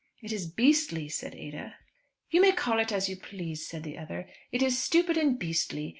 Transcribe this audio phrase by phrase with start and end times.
[0.23, 1.75] "It is beastly," said Ada.
[2.31, 5.89] "You may call it as you please," said the other, "it is stupid and beastly.